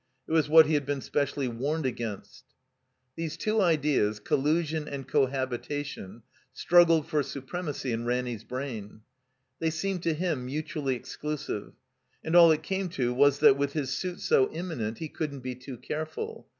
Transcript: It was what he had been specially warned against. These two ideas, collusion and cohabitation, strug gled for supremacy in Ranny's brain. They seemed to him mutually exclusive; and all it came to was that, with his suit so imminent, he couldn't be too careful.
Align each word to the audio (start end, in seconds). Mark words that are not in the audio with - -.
It 0.27 0.31
was 0.31 0.49
what 0.49 0.65
he 0.65 0.73
had 0.73 0.87
been 0.87 0.99
specially 1.01 1.47
warned 1.47 1.85
against. 1.85 2.43
These 3.15 3.37
two 3.37 3.61
ideas, 3.61 4.19
collusion 4.19 4.87
and 4.87 5.07
cohabitation, 5.07 6.23
strug 6.55 6.87
gled 6.87 7.05
for 7.05 7.21
supremacy 7.21 7.91
in 7.91 8.05
Ranny's 8.07 8.43
brain. 8.43 9.01
They 9.59 9.69
seemed 9.69 10.01
to 10.01 10.15
him 10.15 10.47
mutually 10.47 10.95
exclusive; 10.95 11.73
and 12.23 12.35
all 12.35 12.49
it 12.51 12.63
came 12.63 12.89
to 12.97 13.13
was 13.13 13.37
that, 13.41 13.57
with 13.57 13.73
his 13.73 13.95
suit 13.95 14.21
so 14.21 14.51
imminent, 14.51 14.97
he 14.97 15.07
couldn't 15.07 15.41
be 15.41 15.53
too 15.53 15.77
careful. 15.77 16.47